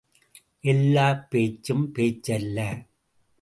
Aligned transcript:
எல்லாப் 0.63 1.29
பேச்சும் 1.29 1.85
பேச்சல்ல! 1.95 2.57